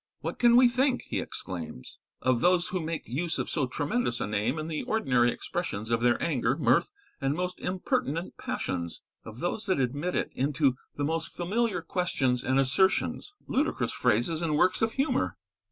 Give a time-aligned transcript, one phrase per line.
[0.21, 4.25] "What can we think," he exclaims, "of those who make use of so tremendous a
[4.25, 9.03] name in the ordinary expressions of their anger, mirth, and most impertinent passions?
[9.23, 14.57] of those that admit it into the most familiar questions and assertions, ludicrous phrases and
[14.57, 15.37] works of humour?"